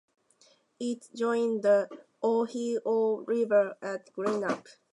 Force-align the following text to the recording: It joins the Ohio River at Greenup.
It 0.79 1.09
joins 1.15 1.61
the 1.61 1.87
Ohio 2.23 3.17
River 3.17 3.77
at 3.83 4.11
Greenup. 4.15 4.65